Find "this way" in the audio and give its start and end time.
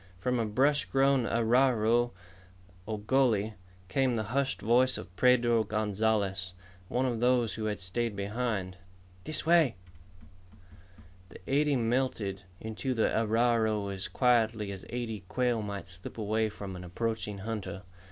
9.25-9.75